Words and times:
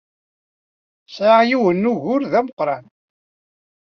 Sɛiɣ 1.15 1.39
yiwen 1.49 1.77
n 1.87 1.89
wugur 1.91 2.21
d 2.31 2.33
ameqran. 2.39 2.85